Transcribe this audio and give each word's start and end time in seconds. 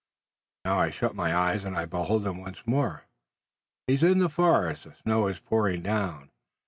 Now, 0.65 0.79
I 0.79 0.89
shut 0.89 1.13
my 1.15 1.31
eyes 1.31 1.63
and 1.63 1.77
I 1.77 1.85
behold 1.85 2.25
him 2.25 2.39
once 2.39 2.65
more. 2.65 3.03
He's 3.85 4.01
in 4.01 4.17
the 4.17 4.29
forest. 4.29 4.85
The 4.85 4.95
snow 5.03 5.27
is 5.27 5.39
pouring 5.39 5.83
down. 5.83 6.31